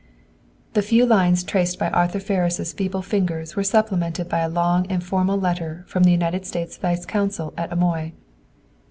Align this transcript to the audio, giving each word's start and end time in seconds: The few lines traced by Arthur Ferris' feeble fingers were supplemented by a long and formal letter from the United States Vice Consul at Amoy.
The 0.73 0.81
few 0.81 1.05
lines 1.05 1.43
traced 1.43 1.77
by 1.77 1.91
Arthur 1.91 2.19
Ferris' 2.19 2.73
feeble 2.73 3.03
fingers 3.03 3.55
were 3.55 3.63
supplemented 3.63 4.27
by 4.27 4.39
a 4.39 4.49
long 4.49 4.87
and 4.87 5.03
formal 5.03 5.39
letter 5.39 5.83
from 5.87 6.05
the 6.05 6.11
United 6.11 6.43
States 6.43 6.75
Vice 6.75 7.05
Consul 7.05 7.53
at 7.55 7.71
Amoy. 7.71 8.13